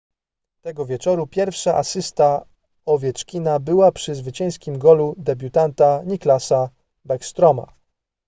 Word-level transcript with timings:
tego 0.61 0.85
wieczoru 0.85 1.27
pierwsza 1.27 1.75
asysta 1.77 2.45
owieczkina 2.85 3.59
była 3.59 3.91
przy 3.91 4.15
zwycięskim 4.15 4.77
golu 4.79 5.15
debiutanta 5.17 6.01
nicklasa 6.05 6.69
backstroma 7.05 7.67